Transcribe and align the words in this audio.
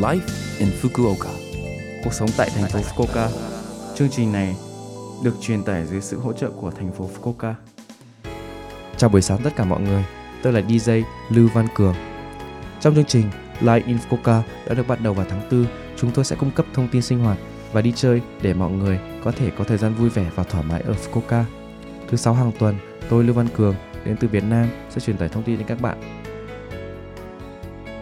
Life 0.00 0.20
in 0.58 0.68
Fukuoka. 0.82 1.30
Cuộc 2.04 2.12
sống 2.12 2.28
tại 2.36 2.50
thành 2.54 2.70
phố 2.70 2.78
Fukuoka. 2.78 3.28
Chương 3.94 4.08
trình 4.10 4.32
này 4.32 4.56
được 5.24 5.34
truyền 5.40 5.62
tải 5.62 5.86
dưới 5.86 6.00
sự 6.00 6.18
hỗ 6.18 6.32
trợ 6.32 6.50
của 6.50 6.70
thành 6.70 6.92
phố 6.92 7.10
Fukuoka. 7.14 7.54
Chào 8.96 9.10
buổi 9.10 9.22
sáng 9.22 9.38
tất 9.44 9.50
cả 9.56 9.64
mọi 9.64 9.80
người, 9.80 10.04
tôi 10.42 10.52
là 10.52 10.60
DJ 10.60 11.02
Lưu 11.30 11.48
Văn 11.54 11.66
Cường. 11.74 11.94
Trong 12.80 12.94
chương 12.94 13.04
trình 13.04 13.24
Live 13.60 13.82
in 13.86 13.96
Fukuoka 13.96 14.42
đã 14.66 14.74
được 14.74 14.88
bắt 14.88 15.00
đầu 15.00 15.14
vào 15.14 15.26
tháng 15.30 15.48
4, 15.50 15.66
chúng 15.96 16.10
tôi 16.10 16.24
sẽ 16.24 16.36
cung 16.36 16.50
cấp 16.50 16.66
thông 16.74 16.88
tin 16.88 17.02
sinh 17.02 17.18
hoạt 17.18 17.38
và 17.72 17.80
đi 17.80 17.92
chơi 17.96 18.20
để 18.42 18.54
mọi 18.54 18.70
người 18.70 19.00
có 19.24 19.32
thể 19.32 19.50
có 19.58 19.64
thời 19.64 19.78
gian 19.78 19.94
vui 19.94 20.08
vẻ 20.08 20.30
và 20.34 20.42
thoải 20.42 20.64
mái 20.64 20.80
ở 20.80 20.94
Fukuoka. 20.94 21.44
Thứ 22.08 22.16
sáu 22.16 22.34
hàng 22.34 22.52
tuần, 22.58 22.76
tôi 23.08 23.24
Lưu 23.24 23.34
Văn 23.34 23.48
Cường 23.56 23.74
đến 24.04 24.16
từ 24.20 24.28
Việt 24.28 24.44
Nam 24.44 24.68
sẽ 24.90 25.00
truyền 25.00 25.16
tải 25.16 25.28
thông 25.28 25.42
tin 25.42 25.58
đến 25.58 25.66
các 25.66 25.80
bạn. 25.80 26.09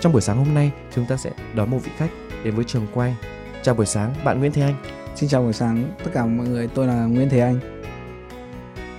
Trong 0.00 0.12
buổi 0.12 0.22
sáng 0.22 0.36
hôm 0.36 0.54
nay, 0.54 0.72
chúng 0.94 1.06
ta 1.06 1.16
sẽ 1.16 1.30
đón 1.54 1.70
một 1.70 1.78
vị 1.84 1.90
khách 1.96 2.10
đến 2.44 2.54
với 2.54 2.64
trường 2.64 2.86
quay. 2.94 3.16
Chào 3.62 3.74
buổi 3.74 3.86
sáng, 3.86 4.14
bạn 4.24 4.38
Nguyễn 4.38 4.52
Thế 4.52 4.62
Anh. 4.62 4.74
Xin 5.16 5.28
chào 5.28 5.42
buổi 5.42 5.52
sáng 5.52 5.92
tất 6.04 6.10
cả 6.14 6.26
mọi 6.26 6.46
người, 6.48 6.68
tôi 6.74 6.86
là 6.86 7.04
Nguyễn 7.04 7.28
Thế 7.28 7.40
Anh. 7.40 7.60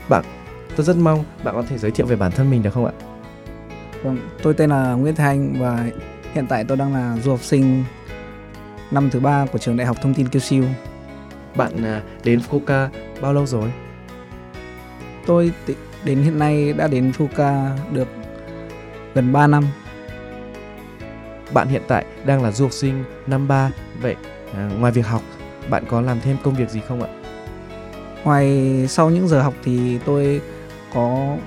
Bạn, 0.09 0.23
tôi 0.75 0.85
rất 0.85 0.97
mong 0.97 1.23
bạn 1.43 1.55
có 1.55 1.63
thể 1.69 1.77
giới 1.77 1.91
thiệu 1.91 2.05
về 2.05 2.15
bản 2.15 2.31
thân 2.31 2.49
mình 2.49 2.63
được 2.63 2.73
không 2.73 2.85
ạ? 2.85 2.91
Vâng, 4.03 4.17
tôi 4.43 4.53
tên 4.53 4.69
là 4.69 4.93
Nguyễn 4.93 5.15
Thế 5.15 5.23
Anh 5.23 5.55
và 5.59 5.89
hiện 6.33 6.47
tại 6.49 6.63
tôi 6.63 6.77
đang 6.77 6.93
là 6.93 7.17
du 7.23 7.31
học 7.31 7.43
sinh 7.43 7.83
năm 8.91 9.09
thứ 9.09 9.19
ba 9.19 9.45
của 9.45 9.57
trường 9.57 9.77
Đại 9.77 9.87
học 9.87 9.97
Thông 10.01 10.13
tin 10.13 10.27
Kyushu. 10.27 10.63
Bạn 11.55 11.83
à, 11.83 12.01
đến 12.23 12.39
Fukuoka 12.49 12.87
bao 13.21 13.33
lâu 13.33 13.45
rồi? 13.45 13.71
Tôi 15.25 15.51
đến 16.03 16.21
hiện 16.23 16.39
nay 16.39 16.73
đã 16.73 16.87
đến 16.87 17.11
Fukuoka 17.17 17.69
được 17.91 18.07
gần 19.13 19.33
3 19.33 19.47
năm. 19.47 19.63
Bạn 21.53 21.67
hiện 21.67 21.81
tại 21.87 22.05
đang 22.25 22.43
là 22.43 22.51
du 22.51 22.65
học 22.65 22.73
sinh 22.73 23.03
năm 23.27 23.47
3, 23.47 23.71
vậy 24.01 24.15
à, 24.53 24.69
ngoài 24.79 24.91
việc 24.91 25.05
học, 25.05 25.21
bạn 25.69 25.83
có 25.89 26.01
làm 26.01 26.21
thêm 26.21 26.37
công 26.43 26.55
việc 26.55 26.69
gì 26.69 26.81
không 26.87 27.01
ạ? 27.03 27.09
Ngoài 28.23 28.85
sau 28.89 29.09
những 29.09 29.27
giờ 29.27 29.41
học 29.41 29.53
thì 29.63 29.99
tôi 30.05 30.41
có 30.93 31.37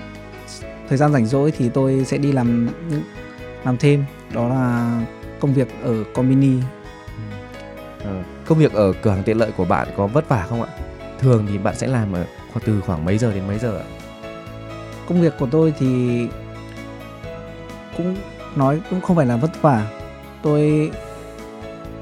thời 0.89 0.99
gian 0.99 1.13
rảnh 1.13 1.27
rỗi 1.27 1.51
thì 1.51 1.69
tôi 1.69 2.05
sẽ 2.05 2.19
đi 2.19 2.33
làm 2.33 2.69
làm 3.65 3.77
thêm, 3.77 4.05
đó 4.33 4.49
là 4.49 5.01
công 5.41 5.55
việc 5.55 5.69
ở 5.83 6.05
Combini. 6.15 6.57
Ừ. 8.05 8.11
công 8.47 8.59
việc 8.59 8.73
ở 8.73 8.93
cửa 9.03 9.11
hàng 9.11 9.23
tiện 9.23 9.39
lợi 9.39 9.53
của 9.57 9.65
bạn 9.65 9.89
có 9.97 10.07
vất 10.07 10.29
vả 10.29 10.47
không 10.49 10.63
ạ? 10.63 10.69
Thường 11.19 11.47
thì 11.49 11.59
bạn 11.59 11.75
sẽ 11.77 11.87
làm 11.87 12.13
ở 12.13 12.25
từ 12.65 12.81
khoảng 12.81 13.05
mấy 13.05 13.19
giờ 13.19 13.33
đến 13.35 13.47
mấy 13.47 13.59
giờ 13.59 13.79
ạ? 13.79 13.87
Công 15.09 15.21
việc 15.21 15.33
của 15.39 15.49
tôi 15.51 15.75
thì 15.79 16.27
cũng 17.97 18.17
nói 18.57 18.81
cũng 18.91 19.01
không 19.01 19.17
phải 19.17 19.27
là 19.27 19.37
vất 19.37 19.63
vả. 19.63 19.91
Tôi 20.43 20.91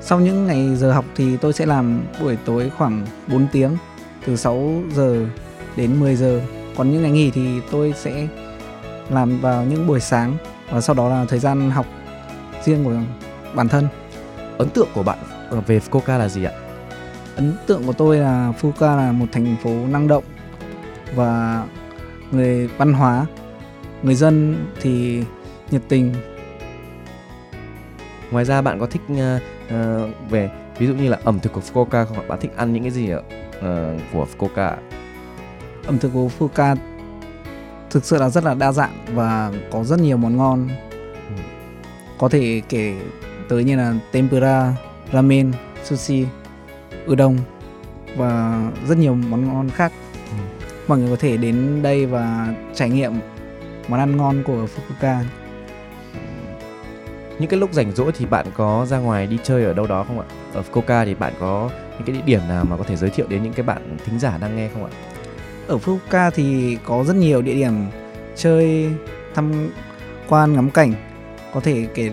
sau 0.00 0.20
những 0.20 0.46
ngày 0.46 0.76
giờ 0.76 0.92
học 0.92 1.04
thì 1.16 1.36
tôi 1.36 1.52
sẽ 1.52 1.66
làm 1.66 2.02
buổi 2.20 2.36
tối 2.44 2.70
khoảng 2.78 3.06
4 3.28 3.46
tiếng 3.52 3.76
từ 4.26 4.36
6 4.36 4.82
giờ 4.94 5.26
đến 5.76 6.00
10 6.00 6.16
giờ. 6.16 6.40
Còn 6.76 6.90
những 6.90 7.02
ngày 7.02 7.10
nghỉ 7.10 7.30
thì 7.30 7.60
tôi 7.70 7.94
sẽ 7.96 8.26
làm 9.08 9.40
vào 9.40 9.64
những 9.64 9.86
buổi 9.86 10.00
sáng 10.00 10.36
và 10.70 10.80
sau 10.80 10.94
đó 10.94 11.08
là 11.08 11.24
thời 11.28 11.38
gian 11.38 11.70
học 11.70 11.86
riêng 12.64 12.84
của 12.84 12.94
bản 13.54 13.68
thân. 13.68 13.88
Ấn 14.58 14.68
tượng 14.68 14.88
của 14.94 15.02
bạn 15.02 15.18
về 15.66 15.78
Fukuoka 15.78 16.18
là 16.18 16.28
gì 16.28 16.44
ạ? 16.44 16.52
Ấn 17.36 17.52
tượng 17.66 17.82
của 17.86 17.92
tôi 17.92 18.18
là 18.18 18.52
Fukuoka 18.60 18.96
là 18.96 19.12
một 19.12 19.26
thành 19.32 19.56
phố 19.62 19.70
năng 19.70 20.08
động 20.08 20.24
và 21.14 21.64
người 22.30 22.68
văn 22.68 22.92
hóa. 22.92 23.26
Người 24.02 24.14
dân 24.14 24.66
thì 24.80 25.22
nhiệt 25.70 25.82
tình 25.88 26.14
ngoài 28.32 28.44
ra 28.44 28.62
bạn 28.62 28.80
có 28.80 28.86
thích 28.86 29.02
uh, 29.12 29.42
uh, 29.66 30.30
về 30.30 30.50
ví 30.78 30.86
dụ 30.86 30.94
như 30.94 31.08
là 31.08 31.18
ẩm 31.24 31.38
thực 31.40 31.52
của 31.52 31.60
Fukuoka 31.60 32.04
không 32.04 32.28
bạn 32.28 32.40
thích 32.40 32.50
ăn 32.56 32.72
những 32.72 32.82
cái 32.82 32.90
gì 32.90 33.10
ở 33.10 33.18
uh, 33.18 34.00
của 34.12 34.26
Fukuoka 34.38 34.76
ẩm 35.86 35.98
thực 35.98 36.10
của 36.14 36.28
Fukuoka 36.38 36.76
thực 37.92 38.04
sự 38.04 38.18
là 38.18 38.28
rất 38.28 38.44
là 38.44 38.54
đa 38.54 38.72
dạng 38.72 39.04
và 39.14 39.52
có 39.70 39.84
rất 39.84 40.00
nhiều 40.00 40.16
món 40.16 40.36
ngon. 40.36 40.68
Ừ. 41.28 41.34
có 42.18 42.28
thể 42.28 42.62
kể 42.68 42.94
tới 43.48 43.64
như 43.64 43.76
là 43.76 43.94
tempura 44.12 44.74
ramen 45.12 45.52
sushi 45.84 46.26
udon 47.10 47.36
và 48.16 48.62
rất 48.88 48.98
nhiều 48.98 49.14
món 49.14 49.48
ngon 49.48 49.70
khác. 49.70 49.92
Ừ. 50.30 50.66
mọi 50.88 50.98
người 50.98 51.10
có 51.10 51.16
thể 51.16 51.36
đến 51.36 51.82
đây 51.82 52.06
và 52.06 52.54
trải 52.74 52.90
nghiệm 52.90 53.12
món 53.88 54.00
ăn 54.00 54.16
ngon 54.16 54.42
của 54.46 54.66
Fukuoka 54.66 55.22
những 57.42 57.50
cái 57.50 57.60
lúc 57.60 57.72
rảnh 57.72 57.92
rỗi 57.92 58.12
thì 58.18 58.26
bạn 58.26 58.46
có 58.56 58.86
ra 58.88 58.98
ngoài 58.98 59.26
đi 59.26 59.38
chơi 59.42 59.64
ở 59.64 59.72
đâu 59.72 59.86
đó 59.86 60.04
không 60.08 60.20
ạ? 60.20 60.26
Ở 60.54 60.62
Fukuoka 60.72 61.04
thì 61.04 61.14
bạn 61.14 61.32
có 61.40 61.70
những 61.92 62.06
cái 62.06 62.16
địa 62.16 62.22
điểm 62.26 62.40
nào 62.48 62.64
mà 62.64 62.76
có 62.76 62.84
thể 62.84 62.96
giới 62.96 63.10
thiệu 63.10 63.26
đến 63.28 63.42
những 63.42 63.52
cái 63.52 63.62
bạn 63.62 63.96
thính 64.04 64.18
giả 64.18 64.38
đang 64.38 64.56
nghe 64.56 64.68
không 64.74 64.84
ạ? 64.84 64.90
Ở 65.66 65.78
Fukuoka 65.78 66.30
thì 66.34 66.78
có 66.84 67.04
rất 67.04 67.16
nhiều 67.16 67.42
địa 67.42 67.54
điểm 67.54 67.72
chơi 68.36 68.90
tham 69.34 69.70
quan 70.28 70.52
ngắm 70.52 70.70
cảnh. 70.70 70.94
Có 71.54 71.60
thể 71.60 71.86
kể 71.94 72.10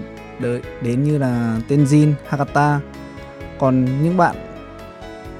đến 0.81 1.03
như 1.03 1.17
là 1.17 1.57
Tenjin, 1.69 2.13
Hakata. 2.27 2.79
Còn 3.59 3.85
những 4.03 4.17
bạn 4.17 4.35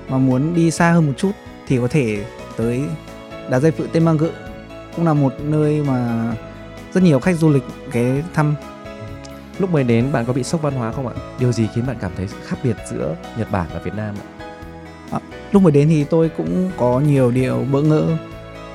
mà 0.09 0.17
muốn 0.17 0.53
đi 0.53 0.71
xa 0.71 0.91
hơn 0.91 1.07
một 1.07 1.13
chút 1.17 1.31
thì 1.67 1.77
có 1.77 1.87
thể 1.87 2.25
tới 2.57 2.83
đá 3.49 3.59
dây 3.59 3.71
phự 3.71 3.87
tên 3.93 4.05
mang 4.05 4.17
cũng 4.95 5.05
là 5.05 5.13
một 5.13 5.33
nơi 5.43 5.83
mà 5.87 6.31
rất 6.93 7.03
nhiều 7.03 7.19
khách 7.19 7.37
du 7.37 7.49
lịch 7.49 7.63
ghé 7.91 8.21
thăm. 8.33 8.55
Lúc 9.59 9.73
mới 9.73 9.83
đến 9.83 10.11
bạn 10.11 10.25
có 10.25 10.33
bị 10.33 10.43
sốc 10.43 10.61
văn 10.61 10.73
hóa 10.73 10.91
không 10.91 11.07
ạ? 11.07 11.13
Điều 11.39 11.51
gì 11.51 11.67
khiến 11.75 11.87
bạn 11.87 11.97
cảm 12.01 12.11
thấy 12.17 12.27
khác 12.45 12.57
biệt 12.63 12.75
giữa 12.89 13.15
Nhật 13.37 13.51
Bản 13.51 13.67
và 13.73 13.79
Việt 13.79 13.93
Nam 13.95 14.15
ạ? 14.15 14.25
À, 15.11 15.19
lúc 15.51 15.63
mới 15.63 15.71
đến 15.71 15.89
thì 15.89 16.03
tôi 16.03 16.29
cũng 16.37 16.71
có 16.77 16.99
nhiều 16.99 17.31
điều 17.31 17.65
bỡ 17.71 17.81
ngỡ. 17.81 18.07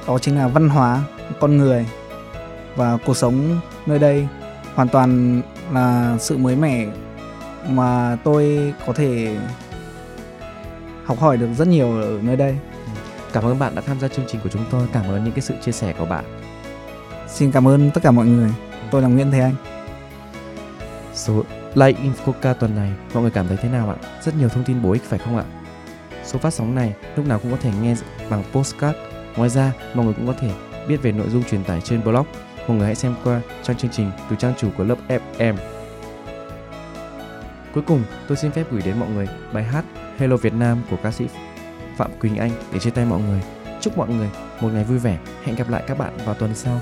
Đó 0.06 0.18
chính 0.18 0.38
là 0.38 0.48
văn 0.48 0.68
hóa, 0.68 1.02
con 1.40 1.56
người 1.56 1.86
và 2.76 2.98
cuộc 3.06 3.16
sống 3.16 3.60
nơi 3.86 3.98
đây 3.98 4.28
hoàn 4.74 4.88
toàn 4.88 5.40
là 5.72 6.16
sự 6.20 6.36
mới 6.36 6.56
mẻ 6.56 6.86
mà 7.68 8.18
tôi 8.24 8.74
có 8.86 8.92
thể 8.92 9.36
học 11.04 11.20
hỏi 11.20 11.36
được 11.36 11.48
rất 11.58 11.68
nhiều 11.68 12.00
ở 12.00 12.18
nơi 12.22 12.36
đây. 12.36 12.56
Cảm 13.32 13.44
ơn 13.44 13.58
bạn 13.58 13.74
đã 13.74 13.82
tham 13.86 14.00
gia 14.00 14.08
chương 14.08 14.24
trình 14.28 14.40
của 14.44 14.48
chúng 14.48 14.64
tôi. 14.70 14.86
Cảm 14.92 15.04
ơn 15.08 15.24
những 15.24 15.32
cái 15.32 15.42
sự 15.42 15.54
chia 15.64 15.72
sẻ 15.72 15.94
của 15.98 16.06
bạn. 16.06 16.24
Xin 17.28 17.52
cảm 17.52 17.68
ơn 17.68 17.90
tất 17.90 18.02
cả 18.02 18.10
mọi 18.10 18.26
người. 18.26 18.50
Tôi 18.90 19.02
là 19.02 19.08
Nguyễn 19.08 19.30
Thế 19.30 19.40
Anh. 19.40 19.54
Số 21.14 21.42
Live 21.74 22.00
Infoca 22.02 22.54
tuần 22.54 22.76
này 22.76 22.92
mọi 23.14 23.22
người 23.22 23.30
cảm 23.30 23.48
thấy 23.48 23.56
thế 23.56 23.68
nào 23.68 23.88
ạ? 23.88 23.96
Rất 24.22 24.36
nhiều 24.36 24.48
thông 24.48 24.64
tin 24.64 24.82
bổ 24.82 24.92
ích 24.92 25.02
phải 25.02 25.18
không 25.18 25.36
ạ? 25.36 25.44
Số 26.24 26.38
phát 26.38 26.54
sóng 26.54 26.74
này 26.74 26.94
lúc 27.16 27.26
nào 27.26 27.38
cũng 27.38 27.50
có 27.50 27.56
thể 27.60 27.70
nghe 27.82 27.94
bằng 28.30 28.44
postcard. 28.52 28.98
Ngoài 29.36 29.50
ra, 29.50 29.72
mọi 29.94 30.04
người 30.04 30.14
cũng 30.14 30.26
có 30.26 30.32
thể 30.40 30.50
biết 30.88 31.02
về 31.02 31.12
nội 31.12 31.28
dung 31.30 31.44
truyền 31.44 31.64
tải 31.64 31.80
trên 31.80 32.04
blog. 32.04 32.26
Mọi 32.68 32.76
người 32.76 32.86
hãy 32.86 32.94
xem 32.94 33.14
qua 33.24 33.40
trang 33.62 33.76
chương 33.76 33.90
trình 33.90 34.10
từ 34.30 34.36
trang 34.36 34.54
chủ 34.58 34.68
của 34.76 34.84
lớp 34.84 34.96
FM. 35.08 35.56
Cuối 37.74 37.82
cùng, 37.86 38.02
tôi 38.28 38.36
xin 38.36 38.50
phép 38.50 38.64
gửi 38.70 38.82
đến 38.82 38.98
mọi 39.00 39.08
người 39.08 39.28
bài 39.52 39.64
hát 39.64 39.84
Hello 40.18 40.36
Việt 40.36 40.54
Nam 40.54 40.82
của 40.90 40.96
ca 41.02 41.10
sĩ 41.10 41.26
Phạm 41.96 42.10
Quỳnh 42.20 42.36
Anh 42.36 42.50
để 42.72 42.78
chia 42.78 42.90
tay 42.90 43.04
mọi 43.04 43.20
người. 43.20 43.40
Chúc 43.80 43.98
mọi 43.98 44.08
người 44.08 44.28
một 44.60 44.68
ngày 44.72 44.84
vui 44.84 44.98
vẻ. 44.98 45.18
Hẹn 45.44 45.56
gặp 45.56 45.70
lại 45.70 45.82
các 45.86 45.98
bạn 45.98 46.16
vào 46.24 46.34
tuần 46.34 46.54
sau. 46.54 46.80